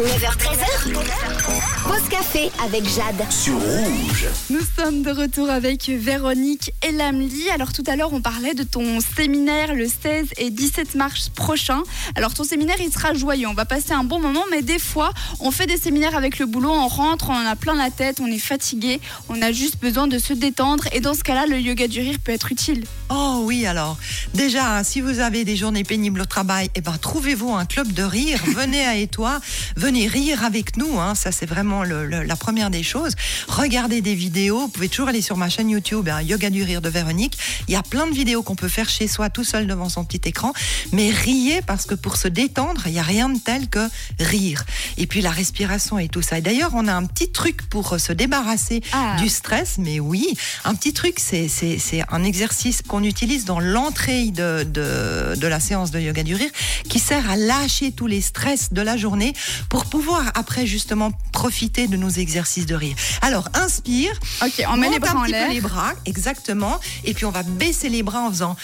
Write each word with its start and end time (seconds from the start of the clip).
9h13h. 0.00 0.94
Pause 1.84 2.08
café 2.08 2.50
avec 2.64 2.84
Jade. 2.88 3.22
sur 3.30 3.52
rouge. 3.54 4.28
Nous 4.48 4.60
sommes 4.78 5.02
de 5.02 5.10
retour 5.10 5.50
avec 5.50 5.90
Véronique 5.90 6.72
et 6.82 6.92
Lamely. 6.92 7.50
Alors 7.50 7.74
tout 7.74 7.82
à 7.86 7.96
l'heure, 7.96 8.14
on 8.14 8.22
parlait 8.22 8.54
de 8.54 8.62
ton 8.62 9.00
séminaire 9.00 9.74
le 9.74 9.86
16 9.86 10.28
et 10.38 10.48
17 10.48 10.94
mars 10.94 11.28
prochain. 11.28 11.82
Alors 12.14 12.32
ton 12.32 12.44
séminaire, 12.44 12.76
il 12.80 12.90
sera 12.90 13.12
joyeux. 13.12 13.46
On 13.46 13.52
va 13.52 13.66
passer 13.66 13.92
un 13.92 14.04
bon 14.04 14.20
moment, 14.20 14.44
mais 14.50 14.62
des 14.62 14.78
fois, 14.78 15.10
on 15.40 15.50
fait 15.50 15.66
des 15.66 15.76
séminaires 15.76 16.16
avec 16.16 16.38
le 16.38 16.46
boulot, 16.46 16.70
on 16.70 16.88
rentre, 16.88 17.28
on 17.28 17.34
en 17.34 17.44
a 17.44 17.56
plein 17.56 17.74
la 17.74 17.90
tête, 17.90 18.20
on 18.22 18.26
est 18.26 18.38
fatigué, 18.38 19.00
on 19.28 19.42
a 19.42 19.52
juste 19.52 19.78
besoin 19.82 20.06
de 20.06 20.18
se 20.18 20.32
détendre. 20.32 20.84
Et 20.92 21.00
dans 21.00 21.12
ce 21.12 21.22
cas-là, 21.24 21.44
le 21.44 21.60
yoga 21.60 21.88
du 21.88 22.00
rire 22.00 22.16
peut 22.24 22.32
être 22.32 22.50
utile. 22.52 22.84
Oh 23.10 23.42
oui, 23.44 23.66
alors 23.66 23.98
déjà, 24.32 24.78
hein, 24.78 24.82
si 24.82 25.02
vous 25.02 25.18
avez 25.18 25.44
des 25.44 25.56
journées 25.56 25.84
pénibles 25.84 26.22
au 26.22 26.26
travail, 26.26 26.70
eh 26.74 26.80
ben, 26.80 26.96
trouvez-vous 26.96 27.52
un 27.52 27.66
club 27.66 27.92
de 27.92 28.02
rire, 28.02 28.40
venez 28.56 28.86
à 28.86 28.96
Étoile, 28.96 29.40
venez 29.76 29.89
rire 29.96 30.44
avec 30.44 30.76
nous, 30.76 30.98
hein, 31.00 31.14
ça 31.14 31.32
c'est 31.32 31.46
vraiment 31.46 31.82
le- 31.82 32.06
le- 32.06 32.22
la 32.22 32.36
première 32.36 32.70
des 32.70 32.82
choses. 32.82 33.14
Regardez 33.48 34.00
des 34.00 34.14
vidéos, 34.14 34.60
vous 34.60 34.68
pouvez 34.68 34.88
toujours 34.88 35.08
aller 35.08 35.20
sur 35.22 35.36
ma 35.36 35.48
chaîne 35.48 35.68
YouTube, 35.70 36.08
hein, 36.08 36.22
Yoga 36.22 36.48
du 36.50 36.62
rire 36.62 36.80
de 36.80 36.88
Véronique, 36.88 37.36
il 37.68 37.72
y 37.72 37.76
a 37.76 37.82
plein 37.82 38.06
de 38.06 38.14
vidéos 38.14 38.42
qu'on 38.42 38.54
peut 38.56 38.68
faire 38.68 38.88
chez 38.88 39.08
soi 39.08 39.30
tout 39.30 39.44
seul 39.44 39.66
devant 39.66 39.88
son 39.88 40.04
petit 40.04 40.28
écran, 40.28 40.52
mais 40.92 41.10
riez 41.10 41.60
parce 41.62 41.86
que 41.86 41.94
pour 41.94 42.16
se 42.16 42.28
détendre, 42.28 42.82
il 42.86 42.92
n'y 42.92 42.98
a 42.98 43.02
rien 43.02 43.28
de 43.28 43.38
tel 43.38 43.68
que 43.68 43.88
rire. 44.18 44.64
Et 44.96 45.06
puis 45.06 45.20
la 45.20 45.30
respiration 45.30 45.98
et 45.98 46.08
tout 46.08 46.22
ça. 46.22 46.38
Et 46.38 46.40
d'ailleurs, 46.40 46.70
on 46.74 46.86
a 46.88 46.92
un 46.94 47.04
petit 47.04 47.30
truc 47.30 47.68
pour 47.68 47.92
euh, 47.94 47.98
se 47.98 48.12
débarrasser 48.12 48.80
Ah. 48.92 49.16
du 49.18 49.28
stress, 49.28 49.76
mais 49.78 50.00
oui, 50.00 50.26
un 50.64 50.74
petit 50.74 50.92
truc, 50.92 51.18
c'est 51.20 51.48
un 52.10 52.24
exercice 52.24 52.82
qu'on 52.86 53.02
utilise 53.04 53.44
dans 53.44 53.60
l'entrée 53.60 54.26
de, 54.30 54.64
de, 54.64 55.34
de 55.36 55.46
la 55.46 55.60
séance 55.60 55.90
de 55.90 56.00
yoga 56.00 56.22
du 56.22 56.34
rire 56.34 56.50
qui 56.88 56.98
sert 56.98 57.28
à 57.30 57.36
lâcher 57.36 57.92
tous 57.92 58.06
les 58.06 58.20
stress 58.20 58.72
de 58.72 58.80
la 58.82 58.96
journée 58.96 59.32
pour 59.68 59.79
pouvoir 59.86 60.24
après 60.34 60.66
justement 60.66 61.12
profiter 61.32 61.86
de 61.86 61.96
nos 61.96 62.08
exercices 62.10 62.66
de 62.66 62.74
rire. 62.74 62.96
Alors, 63.22 63.48
inspire. 63.54 64.12
Ok, 64.42 64.64
on 64.68 64.76
met 64.76 64.88
monte 64.88 64.94
les 64.94 64.98
bras 65.00 65.10
un 65.12 65.16
en 65.16 65.22
petit 65.24 65.32
peu 65.32 65.52
les 65.52 65.60
bras, 65.60 65.92
exactement. 66.06 66.78
Et 67.04 67.14
puis 67.14 67.24
on 67.24 67.30
va 67.30 67.42
baisser 67.42 67.88
les 67.88 68.02
bras 68.02 68.20
en 68.20 68.30
faisant 68.30 68.56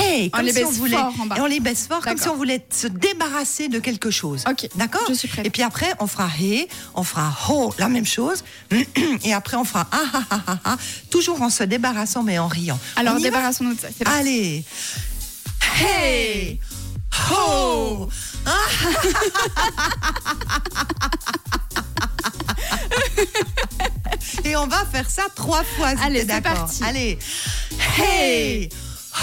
hey, 0.00 0.30
On 0.32 0.38
comme 0.38 0.46
les 0.46 0.52
si 0.52 0.64
on 0.64 0.68
baisse 0.68 0.78
voulait. 0.78 0.96
fort 0.96 1.14
en 1.20 1.26
bas. 1.26 1.36
Et 1.36 1.40
on 1.40 1.46
les 1.46 1.60
baisse 1.60 1.86
fort 1.86 2.00
comme 2.00 2.18
si 2.18 2.28
on 2.28 2.36
voulait 2.36 2.66
se 2.70 2.86
débarrasser 2.86 3.68
de 3.68 3.78
quelque 3.78 4.10
chose. 4.10 4.44
Ok, 4.50 4.68
D'accord 4.76 5.04
je 5.08 5.14
suis 5.14 5.28
prête. 5.28 5.46
Et 5.46 5.50
puis 5.50 5.62
après, 5.62 5.92
on 6.00 6.06
fera 6.06 6.28
hey, 6.38 6.68
on 6.94 7.02
fera 7.02 7.32
ho, 7.48 7.72
la 7.78 7.88
même 7.88 8.06
chose. 8.06 8.44
Et 9.24 9.32
après, 9.32 9.56
on 9.56 9.64
fera 9.64 9.86
ah 9.92 9.98
ah 10.12 10.22
ah 10.30 10.40
ah, 10.46 10.58
ah, 10.64 10.76
toujours 11.10 11.42
en 11.42 11.50
se 11.50 11.62
débarrassant 11.64 12.22
mais 12.22 12.38
en 12.38 12.48
riant. 12.48 12.78
Alors 12.96 13.14
On 13.16 13.20
débarrassons-nous 13.20 13.74
de 13.74 13.80
ça. 13.80 13.88
Allez. 14.04 14.64
Hey, 15.78 16.58
ho. 17.30 18.08
Et 24.56 24.58
on 24.58 24.66
va 24.68 24.86
faire 24.90 25.10
ça 25.10 25.24
trois 25.34 25.62
fois. 25.64 25.90
si 25.90 26.02
Allez, 26.02 26.20
c'est 26.20 26.24
d'accord. 26.24 26.54
parti. 26.54 26.82
Allez. 26.82 27.18
Hey, 27.98 28.70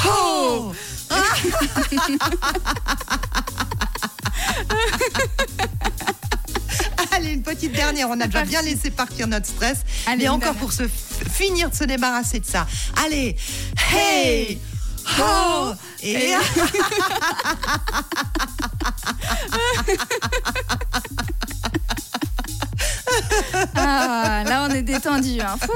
ho. 0.06 0.72
Allez, 7.11 7.34
une 7.34 7.42
petite 7.42 7.72
dernière. 7.72 8.09
On 8.11 8.22
a 8.22 8.28
déjà 8.28 8.45
bien 8.45 8.61
laissé 8.61 8.92
partir 8.92 9.26
notre 9.28 9.48
stress. 9.48 9.80
Allez, 10.06 10.26
Mais 10.26 10.30
encore 10.30 10.54
pour 10.54 10.72
se 10.72 10.84
finir 10.88 11.72
de 11.72 11.76
se 11.76 11.86
débarrasser 11.86 12.39
de 12.39 12.45
ça. 12.45 12.67
Allez. 13.04 13.36
Hey, 13.92 14.59
ho. 15.20 15.73
Et 16.04 16.34
Ah, 23.76 24.44
là, 24.74 24.80
on 24.80 24.80
est 24.80 24.82
détendu. 24.84 25.42
Hein. 25.42 25.58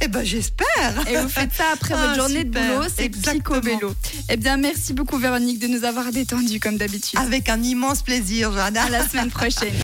Eh 0.00 0.06
ben 0.06 0.22
j'espère. 0.24 1.08
Et 1.10 1.16
vous 1.16 1.28
faites 1.28 1.52
ça 1.52 1.64
après 1.72 1.94
Ah, 1.96 2.06
votre 2.06 2.14
journée 2.14 2.44
de 2.44 2.50
boulot, 2.50 2.86
c'est 2.94 3.08
psycho-vélo. 3.08 3.92
Eh 4.28 4.36
bien, 4.36 4.56
merci 4.56 4.92
beaucoup 4.92 5.18
Véronique 5.18 5.58
de 5.58 5.66
nous 5.66 5.84
avoir 5.84 6.12
détendus 6.12 6.60
comme 6.60 6.76
d'habitude. 6.76 7.18
Avec 7.18 7.48
un 7.48 7.60
immense 7.60 8.02
plaisir, 8.02 8.52
Johanna. 8.52 8.84
À 8.84 8.90
la 8.90 9.08
semaine 9.08 9.30
prochaine. 9.30 9.74